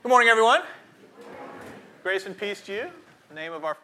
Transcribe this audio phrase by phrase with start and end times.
[0.00, 0.62] Good morning, everyone.
[2.04, 2.82] Grace and peace to you.
[2.82, 2.90] In
[3.30, 3.76] the name of our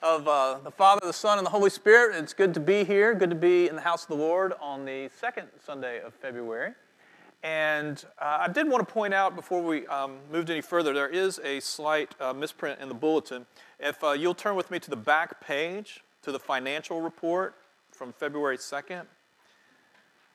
[0.00, 2.14] of uh, the Father, the Son, and the Holy Spirit.
[2.14, 3.12] It's good to be here.
[3.12, 6.74] Good to be in the house of the Lord on the second Sunday of February.
[7.42, 11.08] And uh, I did want to point out before we um, moved any further, there
[11.08, 13.44] is a slight uh, misprint in the bulletin.
[13.80, 17.56] If uh, you'll turn with me to the back page, to the financial report
[17.90, 19.06] from February 2nd,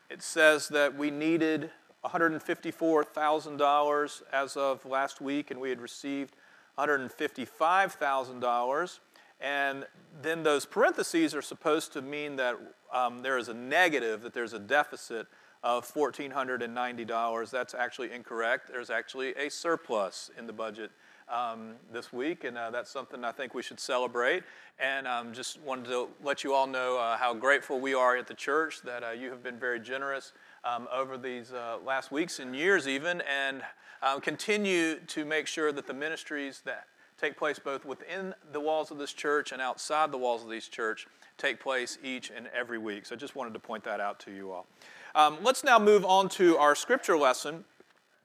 [0.10, 1.72] it says that we needed
[2.06, 6.36] $154,000 as of last week, and we had received
[6.78, 9.00] $155,000.
[9.42, 9.86] And
[10.22, 12.58] then those parentheses are supposed to mean that
[12.94, 15.28] um, there is a negative, that there's a deficit
[15.64, 17.50] of $1,490.
[17.50, 18.70] That's actually incorrect.
[18.70, 20.92] There's actually a surplus in the budget
[21.30, 24.44] um, this week, and uh, that's something I think we should celebrate.
[24.80, 28.28] And um, just wanted to let you all know uh, how grateful we are at
[28.28, 30.34] the church that uh, you have been very generous
[30.66, 33.62] um, over these uh, last weeks and years, even, and
[34.02, 36.88] um, continue to make sure that the ministries that
[37.20, 40.68] take place both within the walls of this church and outside the walls of this
[40.68, 41.08] church
[41.38, 43.06] take place each and every week.
[43.06, 44.68] So I just wanted to point that out to you all.
[45.16, 47.66] Um, let's now move on to our scripture lesson,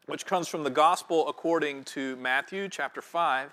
[0.07, 3.51] which comes from the Gospel according to Matthew chapter 5,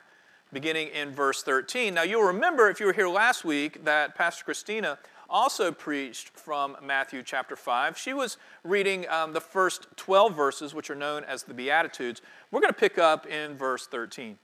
[0.53, 1.93] beginning in verse 13.
[1.93, 4.97] Now, you'll remember if you were here last week that Pastor Christina
[5.29, 7.97] also preached from Matthew chapter 5.
[7.97, 12.21] She was reading um, the first 12 verses, which are known as the Beatitudes.
[12.51, 14.37] We're going to pick up in verse 13.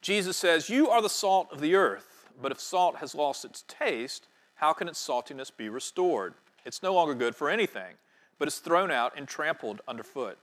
[0.00, 3.64] Jesus says, You are the salt of the earth, but if salt has lost its
[3.68, 6.34] taste, how can its saltiness be restored?
[6.64, 7.94] It's no longer good for anything,
[8.38, 10.38] but is thrown out and trampled underfoot.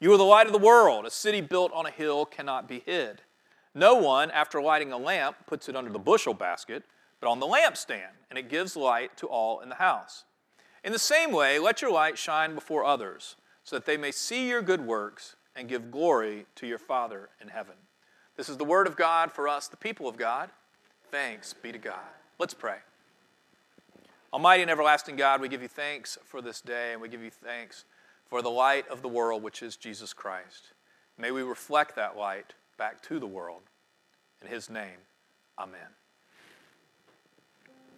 [0.00, 1.06] You are the light of the world.
[1.06, 3.22] A city built on a hill cannot be hid.
[3.74, 6.84] No one, after lighting a lamp, puts it under the bushel basket
[7.20, 10.24] but on the lampstand, and it gives light to all in the house.
[10.84, 14.48] In the same way, let your light shine before others, so that they may see
[14.48, 17.74] your good works and give glory to your Father in heaven.
[18.36, 20.50] This is the word of God for us, the people of God.
[21.10, 21.98] Thanks be to God.
[22.38, 22.76] Let's pray.
[24.32, 27.30] Almighty and everlasting God, we give you thanks for this day, and we give you
[27.30, 27.84] thanks
[28.28, 30.72] for the light of the world, which is Jesus Christ.
[31.16, 33.62] May we reflect that light back to the world.
[34.42, 34.98] In his name,
[35.58, 35.96] amen.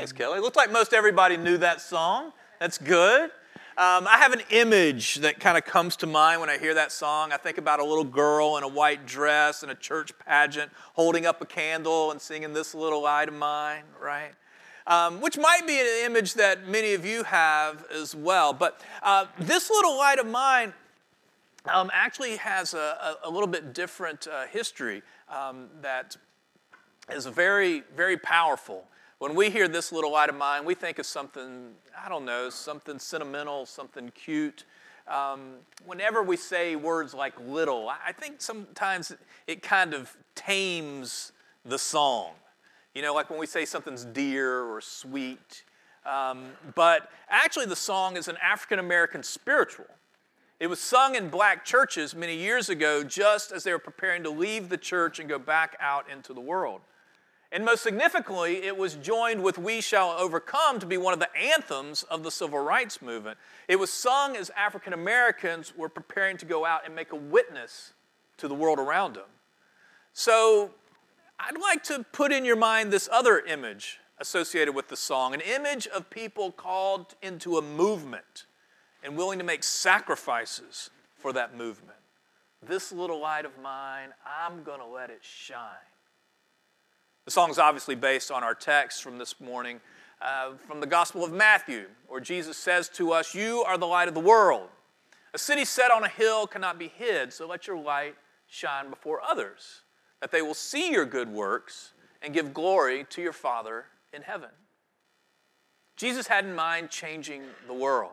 [0.00, 0.40] Thanks, Kelly.
[0.40, 2.32] Looks like most everybody knew that song.
[2.58, 3.24] That's good.
[3.24, 6.90] Um, I have an image that kind of comes to mind when I hear that
[6.90, 7.34] song.
[7.34, 11.26] I think about a little girl in a white dress in a church pageant holding
[11.26, 14.30] up a candle and singing This Little Light of Mine, right?
[14.86, 18.54] Um, which might be an image that many of you have as well.
[18.54, 20.72] But uh, This Little Light of Mine
[21.66, 26.16] um, actually has a, a, a, little bit different uh, history um, that
[27.12, 28.86] is very, very powerful.
[29.20, 31.72] When we hear this little light of mine, we think of something,
[32.02, 34.64] I don't know, something sentimental, something cute.
[35.06, 39.12] Um, whenever we say words like little, I think sometimes
[39.46, 41.32] it kind of tames
[41.66, 42.30] the song.
[42.94, 45.64] You know, like when we say something's dear or sweet.
[46.06, 49.84] Um, but actually, the song is an African American spiritual.
[50.60, 54.30] It was sung in black churches many years ago, just as they were preparing to
[54.30, 56.80] leave the church and go back out into the world.
[57.52, 61.36] And most significantly, it was joined with We Shall Overcome to be one of the
[61.36, 63.38] anthems of the civil rights movement.
[63.66, 67.92] It was sung as African Americans were preparing to go out and make a witness
[68.36, 69.28] to the world around them.
[70.12, 70.70] So
[71.40, 75.40] I'd like to put in your mind this other image associated with the song an
[75.40, 78.44] image of people called into a movement
[79.02, 81.96] and willing to make sacrifices for that movement.
[82.62, 85.89] This little light of mine, I'm going to let it shine.
[87.30, 89.80] The song is obviously based on our text from this morning
[90.20, 94.08] uh, from the Gospel of Matthew, where Jesus says to us, You are the light
[94.08, 94.68] of the world.
[95.32, 98.16] A city set on a hill cannot be hid, so let your light
[98.48, 99.82] shine before others,
[100.20, 104.50] that they will see your good works and give glory to your Father in heaven.
[105.96, 108.10] Jesus had in mind changing the world.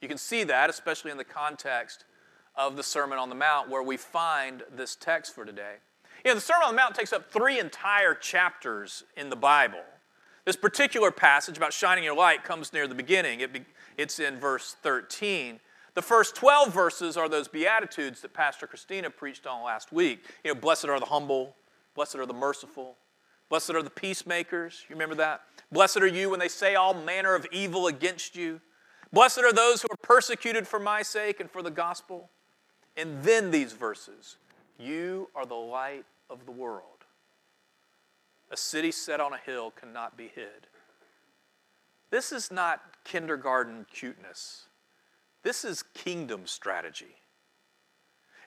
[0.00, 2.04] You can see that, especially in the context
[2.54, 5.78] of the Sermon on the Mount, where we find this text for today.
[6.24, 9.80] You know, the Sermon on the Mount takes up three entire chapters in the Bible.
[10.44, 13.40] This particular passage about shining your light comes near the beginning.
[13.40, 13.64] It be,
[13.96, 15.60] it's in verse 13.
[15.94, 20.24] The first 12 verses are those Beatitudes that Pastor Christina preached on last week.
[20.44, 21.54] You know, blessed are the humble,
[21.94, 22.96] blessed are the merciful,
[23.48, 24.84] blessed are the peacemakers.
[24.88, 25.42] You remember that?
[25.70, 28.60] Blessed are you when they say all manner of evil against you.
[29.12, 32.30] Blessed are those who are persecuted for my sake and for the gospel.
[32.96, 34.36] And then these verses
[34.78, 37.04] You are the light of the world.
[38.50, 40.66] A city set on a hill cannot be hid.
[42.10, 44.66] This is not kindergarten cuteness.
[45.42, 47.16] This is kingdom strategy.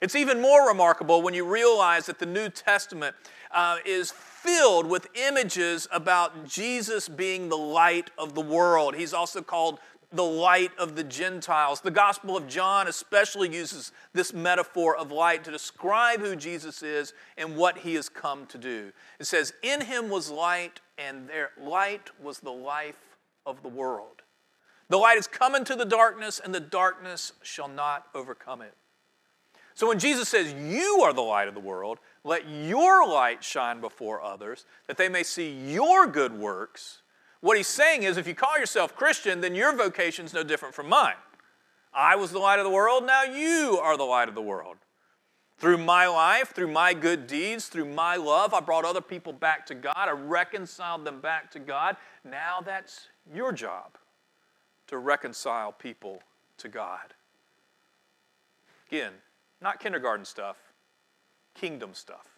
[0.02, 3.16] It's even more remarkable when you realize that the New Testament
[3.52, 8.96] uh, is filled with images about Jesus being the light of the world.
[8.96, 9.80] He's also called
[10.16, 11.82] the light of the Gentiles.
[11.82, 17.14] The Gospel of John especially uses this metaphor of light to describe who Jesus is
[17.38, 18.92] and what he has come to do.
[19.20, 24.22] It says, In him was light, and their light was the life of the world.
[24.90, 28.74] The light has come into the darkness, and the darkness shall not overcome it.
[29.74, 33.82] So when Jesus says, You are the light of the world, let your light shine
[33.82, 37.02] before others, that they may see your good works.
[37.46, 40.74] What he's saying is, if you call yourself Christian, then your vocation is no different
[40.74, 41.14] from mine.
[41.94, 44.78] I was the light of the world, now you are the light of the world.
[45.60, 49.64] Through my life, through my good deeds, through my love, I brought other people back
[49.68, 49.94] to God.
[49.96, 51.98] I reconciled them back to God.
[52.24, 53.96] Now that's your job
[54.88, 56.24] to reconcile people
[56.58, 57.14] to God.
[58.88, 59.14] Again,
[59.62, 60.58] not kindergarten stuff,
[61.54, 62.35] kingdom stuff.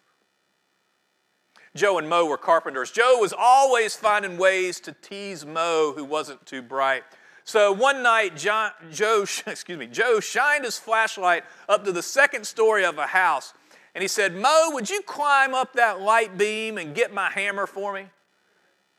[1.78, 2.90] Joe and Mo were carpenters.
[2.90, 7.04] Joe was always finding ways to tease Mo, who wasn't too bright.
[7.44, 12.46] So one night, John, Joe, excuse me, Joe shined his flashlight up to the second
[12.46, 13.54] story of a house,
[13.94, 17.66] and he said, "Mo, would you climb up that light beam and get my hammer
[17.66, 18.06] for me?"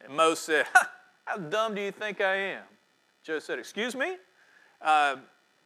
[0.02, 0.66] And Mo said,
[1.26, 2.64] "How dumb do you think I am?"
[3.24, 4.18] Joe said, "Excuse me."
[4.82, 5.18] Uh,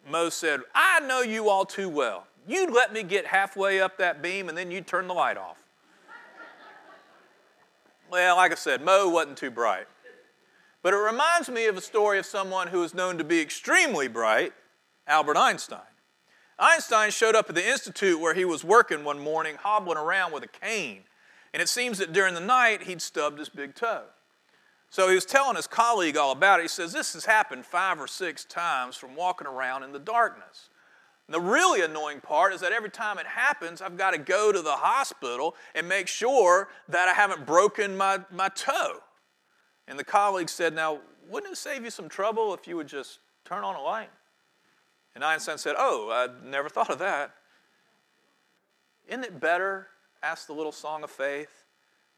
[0.10, 2.26] Mo said, "I know you all too well.
[2.48, 5.63] You'd let me get halfway up that beam, and then you'd turn the light off."
[8.14, 9.88] Well, like I said, Mo wasn't too bright.
[10.84, 14.08] But it reminds me of a story of someone who is known to be extremely
[14.08, 14.54] bright,
[15.08, 15.80] Albert Einstein.
[16.60, 20.44] Einstein showed up at the institute where he was working one morning, hobbling around with
[20.44, 21.06] a cane.
[21.56, 24.04] And it seems that during the night, he'd stubbed his big toe.
[24.92, 26.64] So he was telling his colleague all about it.
[26.66, 30.70] He says, This has happened five or six times from walking around in the darkness.
[31.30, 34.62] The really annoying part is that every time it happens, I've got to go to
[34.62, 39.00] the hospital and make sure that I haven't broken my, my toe.
[39.88, 41.00] And the colleague said, Now,
[41.30, 44.10] wouldn't it save you some trouble if you would just turn on a light?
[45.16, 47.32] And Einstein said, Oh, I never thought of that.
[49.08, 49.88] Isn't it better,
[50.22, 51.64] asked the little song of faith,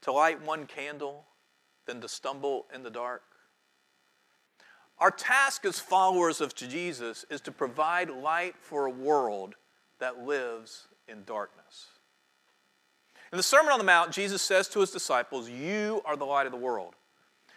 [0.01, 1.25] to light one candle
[1.85, 3.23] than to stumble in the dark?
[4.99, 9.55] Our task as followers of Jesus is to provide light for a world
[9.99, 11.87] that lives in darkness.
[13.31, 16.45] In the Sermon on the Mount, Jesus says to his disciples, You are the light
[16.45, 16.95] of the world.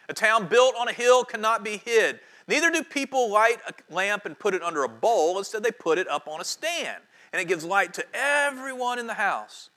[0.08, 2.18] A town built on a hill cannot be hid.
[2.48, 5.38] Neither do people light a lamp and put it under a bowl.
[5.38, 7.02] Instead, they put it up on a stand,
[7.32, 9.70] and it gives light to everyone in the house.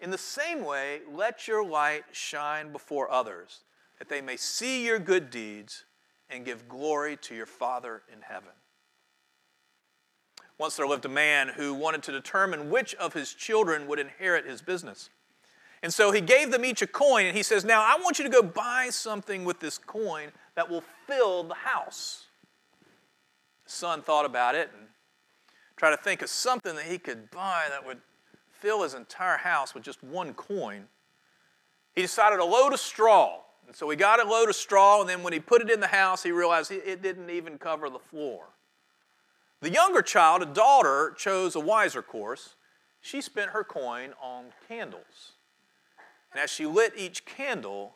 [0.00, 3.60] In the same way, let your light shine before others,
[3.98, 5.84] that they may see your good deeds
[6.30, 8.50] and give glory to your Father in heaven.
[10.58, 14.46] Once there lived a man who wanted to determine which of his children would inherit
[14.46, 15.10] his business.
[15.82, 18.24] And so he gave them each a coin, and he says, Now I want you
[18.24, 22.24] to go buy something with this coin that will fill the house.
[23.66, 24.88] The son thought about it and
[25.76, 28.00] tried to think of something that he could buy that would
[28.50, 30.86] fill his entire house with just one coin.
[31.94, 33.40] He decided a load of straw.
[33.66, 35.80] And so he got a load of straw, and then when he put it in
[35.80, 38.46] the house, he realized it didn't even cover the floor.
[39.60, 42.54] The younger child, a daughter, chose a wiser course.
[43.00, 45.32] She spent her coin on candles.
[46.32, 47.94] And as she lit each candle,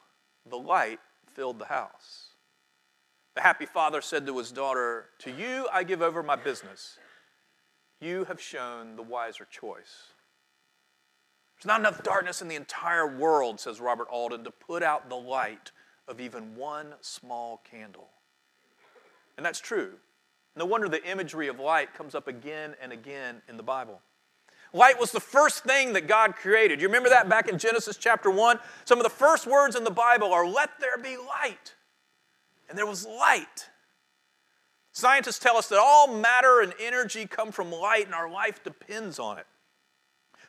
[0.48, 1.00] the light
[1.34, 2.30] filled the house.
[3.34, 6.98] The happy father said to his daughter, To you I give over my business.
[8.00, 10.14] You have shown the wiser choice.
[11.60, 15.16] There's not enough darkness in the entire world, says Robert Alden, to put out the
[15.16, 15.72] light
[16.08, 18.08] of even one small candle.
[19.36, 19.92] And that's true.
[20.56, 24.00] No wonder the imagery of light comes up again and again in the Bible.
[24.72, 26.80] Light was the first thing that God created.
[26.80, 28.58] You remember that back in Genesis chapter 1?
[28.86, 31.74] Some of the first words in the Bible are, Let there be light.
[32.70, 33.68] And there was light.
[34.92, 39.18] Scientists tell us that all matter and energy come from light, and our life depends
[39.18, 39.46] on it.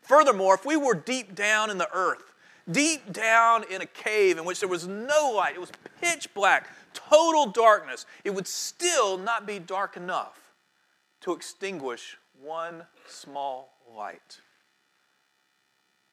[0.01, 2.33] Furthermore, if we were deep down in the earth,
[2.69, 6.69] deep down in a cave in which there was no light, it was pitch black,
[6.93, 10.53] total darkness, it would still not be dark enough
[11.21, 14.41] to extinguish one small light.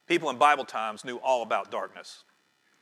[0.07, 2.25] People in Bible times knew all about darkness.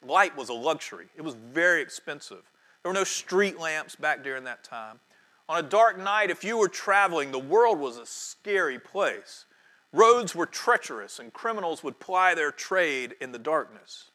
[0.05, 2.51] Light was a luxury, it was very expensive.
[2.83, 5.01] There were no street lamps back during that time.
[5.49, 9.45] On a dark night, if you were traveling, the world was a scary place.
[9.93, 14.11] Roads were treacherous, and criminals would ply their trade in the darkness.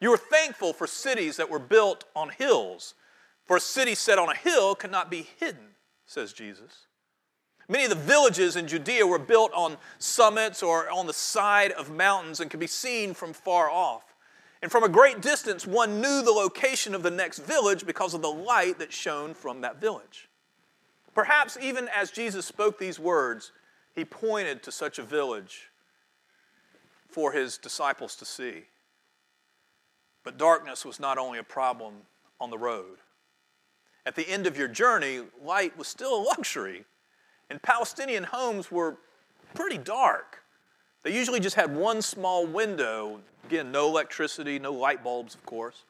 [0.00, 2.94] You were thankful for cities that were built on hills,
[3.44, 5.74] for a city set on a hill cannot be hidden,
[6.06, 6.86] says Jesus.
[7.68, 11.90] Many of the villages in Judea were built on summits or on the side of
[11.90, 14.14] mountains and could be seen from far off.
[14.62, 18.22] And from a great distance, one knew the location of the next village because of
[18.22, 20.28] the light that shone from that village.
[21.14, 23.52] Perhaps even as Jesus spoke these words,
[23.98, 25.70] he pointed to such a village
[27.08, 28.62] for his disciples to see.
[30.22, 31.94] But darkness was not only a problem
[32.40, 32.98] on the road.
[34.06, 36.84] At the end of your journey, light was still a luxury,
[37.50, 38.98] and Palestinian homes were
[39.54, 40.44] pretty dark.
[41.02, 43.20] They usually just had one small window.
[43.46, 45.84] Again, no electricity, no light bulbs, of course.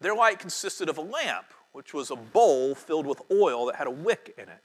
[0.00, 3.86] Their light consisted of a lamp, which was a bowl filled with oil that had
[3.86, 4.62] a wick in it.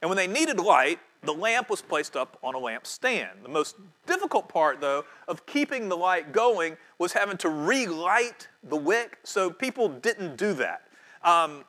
[0.00, 3.40] And when they needed light, the lamp was placed up on a lamp stand.
[3.42, 8.76] The most difficult part, though, of keeping the light going was having to relight the
[8.76, 10.82] wick, so people didn't do that.
[11.22, 11.64] Um,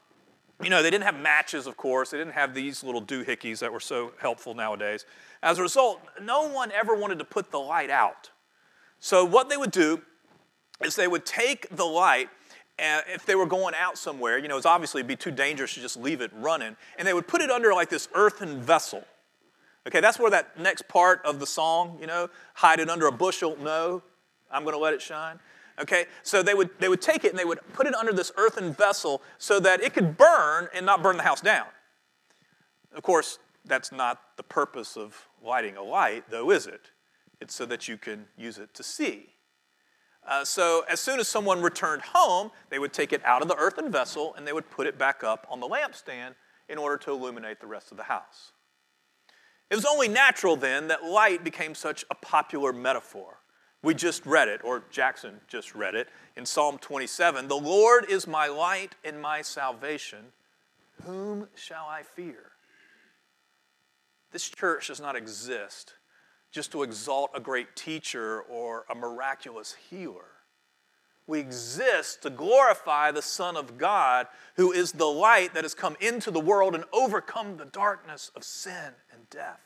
[0.61, 2.11] you know, they didn't have matches, of course.
[2.11, 5.05] They didn't have these little doohickeys that were so helpful nowadays.
[5.41, 8.29] As a result, no one ever wanted to put the light out.
[8.99, 10.01] So, what they would do
[10.83, 12.29] is they would take the light
[12.79, 15.81] and if they were going out somewhere, you know, it's obviously be too dangerous to
[15.81, 19.03] just leave it running, and they would put it under like this earthen vessel.
[19.87, 23.11] Okay, that's where that next part of the song, you know, hide it under a
[23.11, 23.57] bushel.
[23.61, 24.03] No,
[24.51, 25.39] I'm going to let it shine.
[25.79, 28.31] Okay, so they would they would take it and they would put it under this
[28.35, 31.67] earthen vessel so that it could burn and not burn the house down.
[32.93, 36.91] Of course, that's not the purpose of lighting a light, though, is it?
[37.39, 39.27] It's so that you can use it to see.
[40.27, 43.55] Uh, so as soon as someone returned home, they would take it out of the
[43.55, 46.35] earthen vessel and they would put it back up on the lampstand
[46.67, 48.51] in order to illuminate the rest of the house.
[49.69, 53.39] It was only natural then that light became such a popular metaphor.
[53.81, 58.27] We just read it, or Jackson just read it in Psalm 27 The Lord is
[58.27, 60.19] my light and my salvation.
[61.03, 62.51] Whom shall I fear?
[64.31, 65.93] This church does not exist
[66.51, 70.38] just to exalt a great teacher or a miraculous healer.
[71.29, 75.95] We exist to glorify the Son of God, who is the light that has come
[75.99, 79.61] into the world and overcome the darkness of sin and death.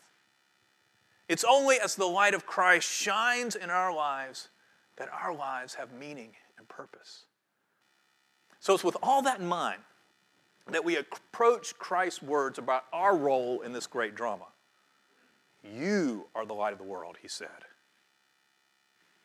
[1.29, 4.49] It's only as the light of Christ shines in our lives
[4.97, 7.23] that our lives have meaning and purpose.
[8.59, 9.79] So it's with all that in mind
[10.69, 14.47] that we approach Christ's words about our role in this great drama.
[15.63, 17.47] You are the light of the world, he said.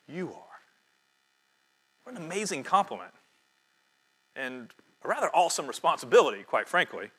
[0.07, 0.48] You are.
[2.09, 3.11] What an amazing compliment.
[4.35, 4.73] And
[5.03, 7.11] a rather awesome responsibility, quite frankly.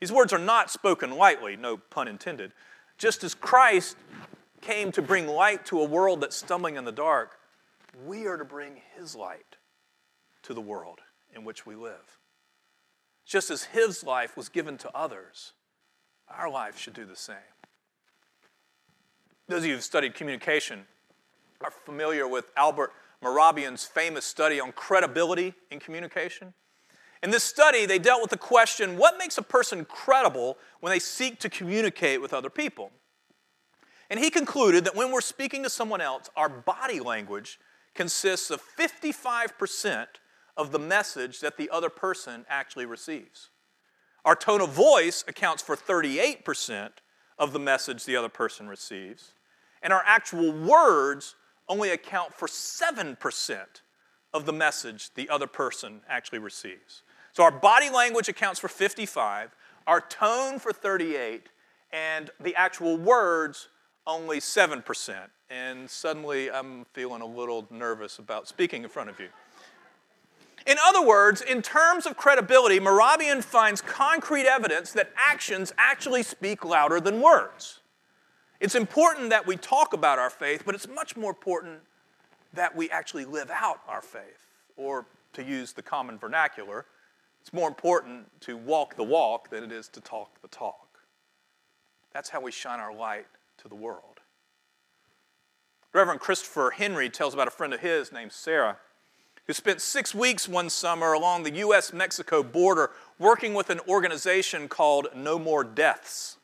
[0.00, 2.52] These words are not spoken lightly, no pun intended.
[2.98, 3.96] Just as Christ
[4.60, 7.38] came to bring light to a world that's stumbling in the dark,
[8.04, 9.56] we are to bring his light
[10.42, 11.00] to the world
[11.34, 12.18] in which we live.
[13.24, 15.54] Just as his life was given to others,
[16.28, 17.36] our life should do the same.
[19.46, 20.84] Those of you who've studied communication
[21.62, 26.54] are familiar with Albert Mehrabian's famous study on credibility in communication.
[27.22, 31.00] In this study, they dealt with the question what makes a person credible when they
[31.00, 32.92] seek to communicate with other people?
[34.10, 37.58] And he concluded that when we're speaking to someone else, our body language
[37.94, 40.06] consists of 55%
[40.56, 43.50] of the message that the other person actually receives.
[44.24, 46.90] Our tone of voice accounts for 38%
[47.38, 49.32] of the message the other person receives
[49.82, 51.34] and our actual words
[51.68, 53.58] only account for 7%
[54.32, 57.02] of the message the other person actually receives.
[57.32, 59.54] So our body language accounts for 55,
[59.86, 61.48] our tone for 38,
[61.92, 63.68] and the actual words
[64.06, 65.16] only 7%.
[65.50, 69.28] And suddenly I'm feeling a little nervous about speaking in front of you.
[70.66, 76.64] In other words, in terms of credibility, Mehrabian finds concrete evidence that actions actually speak
[76.64, 77.77] louder than words.
[78.60, 81.80] It's important that we talk about our faith, but it's much more important
[82.54, 84.46] that we actually live out our faith.
[84.76, 86.86] Or to use the common vernacular,
[87.40, 90.98] it's more important to walk the walk than it is to talk the talk.
[92.12, 93.26] That's how we shine our light
[93.58, 94.20] to the world.
[95.92, 98.78] Reverend Christopher Henry tells about a friend of his named Sarah
[99.46, 104.68] who spent six weeks one summer along the US Mexico border working with an organization
[104.68, 106.37] called No More Deaths.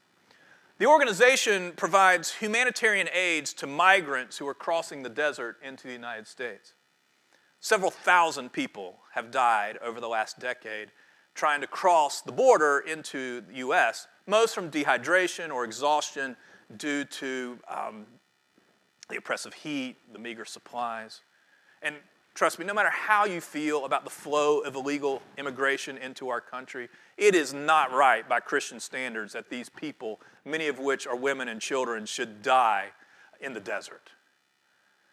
[0.79, 6.27] The organization provides humanitarian aids to migrants who are crossing the desert into the United
[6.27, 6.75] States.
[7.61, 10.91] Several thousand people have died over the last decade
[11.35, 16.37] trying to cross the border into the U.S., most from dehydration or exhaustion
[16.77, 18.07] due to um,
[19.09, 21.21] the oppressive heat, the meager supplies.
[21.83, 21.97] And
[22.35, 26.41] trust me, no matter how you feel about the flow of illegal immigration into our
[26.41, 31.17] country, it is not right by Christian standards that these people, many of which are
[31.17, 32.89] women and children, should die
[33.41, 34.11] in the desert.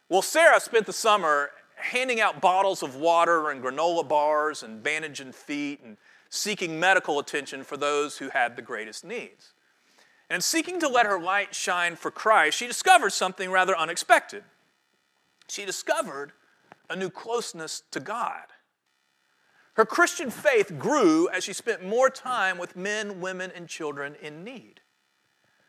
[0.10, 5.32] Well, Sarah spent the summer handing out bottles of water and granola bars and bandaging
[5.32, 5.98] feet and
[6.30, 9.54] seeking medical attention for those who had the greatest needs.
[10.30, 14.44] And seeking to let her light shine for Christ, she discovered something rather unexpected.
[15.50, 16.32] She discovered
[16.90, 18.46] a new closeness to God.
[19.74, 24.44] Her Christian faith grew as she spent more time with men, women, and children in
[24.44, 24.82] need.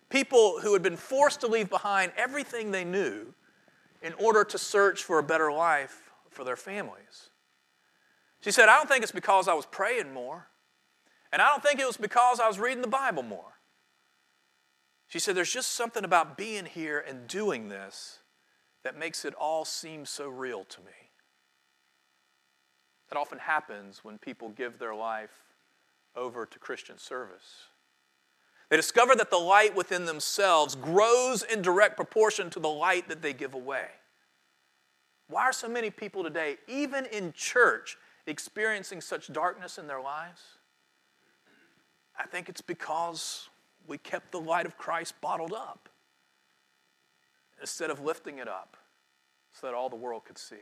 [0.09, 3.35] People who had been forced to leave behind everything they knew
[4.03, 7.31] in order to search for a better life for their families.
[8.41, 10.49] She said, I don't think it's because I was praying more,
[11.33, 13.53] and I don't think it was because I was reading the Bible more.
[15.07, 18.19] She said, There's just something about being here and doing this
[18.85, 20.93] that makes it all seem so real to me.
[23.09, 25.43] That often happens when people give their life
[26.17, 27.67] over to Christian service.
[28.71, 33.21] They discover that the light within themselves grows in direct proportion to the light that
[33.21, 33.87] they give away.
[35.29, 40.41] Why are so many people today, even in church, experiencing such darkness in their lives?
[42.19, 43.49] I think it's because
[43.87, 45.89] we kept the light of Christ bottled up
[47.63, 48.77] instead of lifting it up
[49.53, 50.57] so that all the world could see.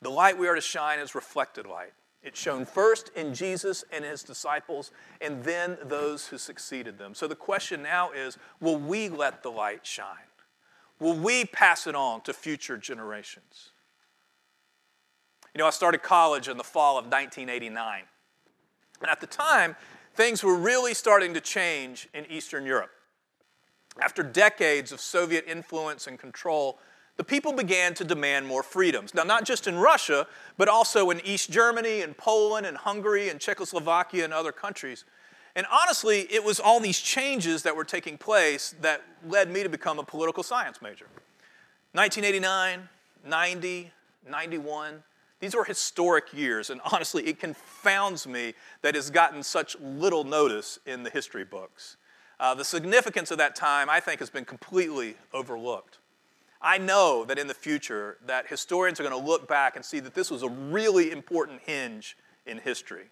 [0.00, 1.92] The light we are to shine is reflected light.
[2.22, 4.90] It shone first in Jesus and his disciples,
[5.20, 7.14] and then those who succeeded them.
[7.14, 10.16] So the question now is will we let the light shine?
[10.98, 13.70] Will we pass it on to future generations?
[15.54, 18.02] You know, I started college in the fall of 1989.
[19.00, 19.76] And at the time,
[20.14, 22.90] things were really starting to change in Eastern Europe.
[24.00, 26.78] After decades of Soviet influence and control,
[27.16, 29.14] the people began to demand more freedoms.
[29.14, 30.26] Now, not just in Russia,
[30.58, 35.04] but also in East Germany and Poland and Hungary and Czechoslovakia and other countries.
[35.54, 39.70] And honestly, it was all these changes that were taking place that led me to
[39.70, 41.06] become a political science major.
[41.92, 42.86] 1989,
[43.24, 43.90] 90,
[44.28, 45.02] 91,
[45.40, 50.78] these were historic years, and honestly, it confounds me that it's gotten such little notice
[50.84, 51.96] in the history books.
[52.38, 55.98] Uh, the significance of that time, I think, has been completely overlooked.
[56.60, 60.00] I know that in the future that historians are going to look back and see
[60.00, 63.06] that this was a really important hinge in history.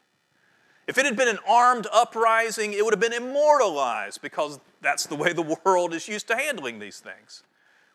[0.87, 5.15] If it had been an armed uprising, it would have been immortalized because that's the
[5.15, 7.43] way the world is used to handling these things.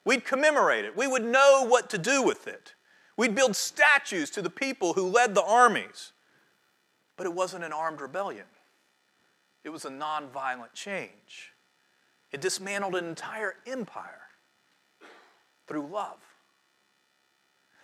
[0.05, 0.97] We'd commemorate it.
[0.97, 2.73] We would know what to do with it.
[3.17, 6.13] We'd build statues to the people who led the armies.
[7.17, 8.45] But it wasn't an armed rebellion,
[9.69, 11.53] it was a nonviolent change.
[12.31, 14.21] It dismantled an entire empire
[15.67, 16.17] through love.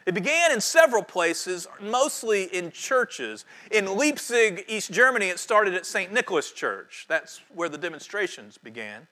[0.08, 3.46] It began in several places, mostly in churches.
[3.70, 6.12] In Leipzig, East Germany, it started at St.
[6.12, 7.06] Nicholas Church.
[7.08, 9.06] That's where the demonstrations began.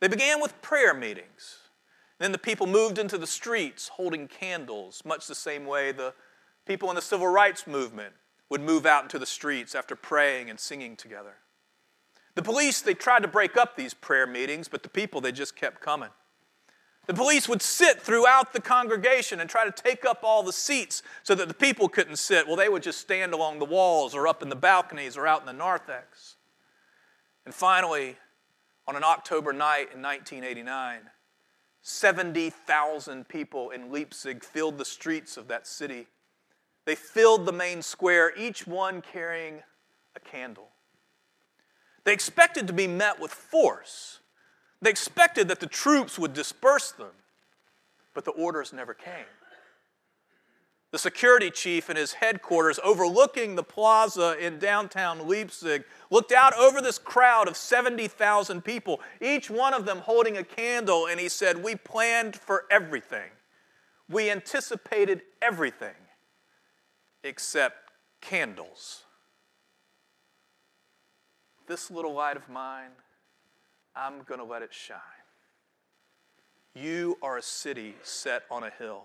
[0.00, 1.58] They began with prayer meetings.
[2.18, 6.14] Then the people moved into the streets holding candles, much the same way the
[6.64, 8.14] people in the civil rights movement
[8.48, 11.34] would move out into the streets after praying and singing together.
[12.40, 15.54] The police, they tried to break up these prayer meetings, but the people, they just
[15.54, 16.08] kept coming.
[17.04, 21.02] The police would sit throughout the congregation and try to take up all the seats
[21.22, 22.46] so that the people couldn't sit.
[22.46, 25.40] Well, they would just stand along the walls or up in the balconies or out
[25.40, 26.36] in the narthex.
[27.44, 28.16] And finally,
[28.88, 31.10] on an October night in 1989,
[31.82, 36.06] 70,000 people in Leipzig filled the streets of that city.
[36.86, 39.62] They filled the main square, each one carrying
[40.16, 40.69] a candle.
[42.10, 44.18] They expected to be met with force.
[44.82, 47.12] They expected that the troops would disperse them,
[48.14, 49.30] but the orders never came.
[50.90, 56.80] The security chief in his headquarters, overlooking the plaza in downtown Leipzig, looked out over
[56.80, 61.62] this crowd of 70,000 people, each one of them holding a candle, and he said,
[61.62, 63.30] We planned for everything.
[64.08, 65.94] We anticipated everything
[67.22, 69.04] except candles.
[71.70, 72.90] This little light of mine,
[73.94, 74.98] I'm going to let it shine.
[76.74, 79.04] You are a city set on a hill.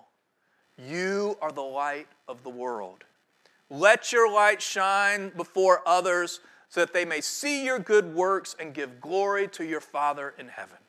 [0.76, 3.04] You are the light of the world.
[3.70, 8.74] Let your light shine before others so that they may see your good works and
[8.74, 10.80] give glory to your Father in heaven.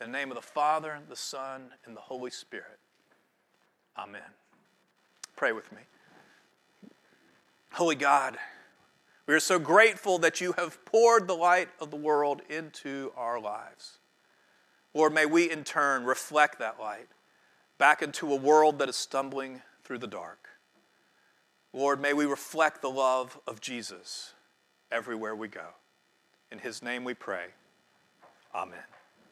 [0.00, 2.78] In the name of the Father, the Son, and the Holy Spirit.
[3.98, 4.22] Amen.
[5.36, 5.82] Pray with me.
[7.72, 8.38] Holy God,
[9.32, 13.40] we are so grateful that you have poured the light of the world into our
[13.40, 13.96] lives.
[14.92, 17.08] Lord, may we in turn reflect that light
[17.78, 20.50] back into a world that is stumbling through the dark.
[21.72, 24.34] Lord, may we reflect the love of Jesus
[24.90, 25.68] everywhere we go.
[26.50, 27.46] In his name we pray.
[28.54, 28.84] Amen.